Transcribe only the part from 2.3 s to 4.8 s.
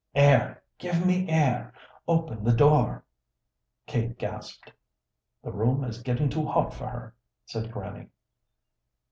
the door!" Kate gasped.